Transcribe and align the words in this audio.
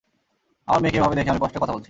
আমার 0.67 0.79
মেয়েকে 0.81 0.97
এভাবে 0.99 1.15
দেখে 1.15 1.29
আমি 1.29 1.41
কষ্টে 1.41 1.59
কথা 1.59 1.73
বলছি। 1.73 1.79